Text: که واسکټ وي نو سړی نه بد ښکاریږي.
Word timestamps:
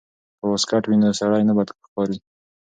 که 0.37 0.43
واسکټ 0.49 0.83
وي 0.85 0.97
نو 1.01 1.09
سړی 1.19 1.41
نه 1.49 1.53
بد 1.57 1.67
ښکاریږي. 1.77 2.19